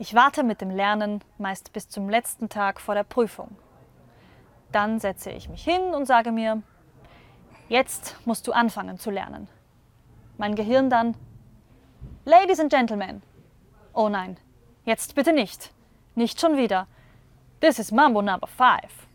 Ich 0.00 0.14
warte 0.14 0.44
mit 0.44 0.60
dem 0.60 0.70
Lernen 0.70 1.24
meist 1.38 1.72
bis 1.72 1.88
zum 1.88 2.08
letzten 2.08 2.48
Tag 2.48 2.80
vor 2.80 2.94
der 2.94 3.02
Prüfung. 3.02 3.56
Dann 4.70 5.00
setze 5.00 5.32
ich 5.32 5.48
mich 5.48 5.64
hin 5.64 5.92
und 5.92 6.06
sage 6.06 6.30
mir, 6.30 6.62
jetzt 7.68 8.16
musst 8.24 8.46
du 8.46 8.52
anfangen 8.52 8.98
zu 8.98 9.10
lernen. 9.10 9.48
Mein 10.36 10.54
Gehirn 10.54 10.88
dann, 10.88 11.16
Ladies 12.24 12.60
and 12.60 12.70
Gentlemen. 12.70 13.22
Oh 13.92 14.08
nein, 14.08 14.36
jetzt 14.84 15.16
bitte 15.16 15.32
nicht. 15.32 15.72
Nicht 16.14 16.40
schon 16.40 16.56
wieder. 16.56 16.86
This 17.60 17.80
is 17.80 17.90
Mambo 17.90 18.22
Number 18.22 18.46
5. 18.46 19.07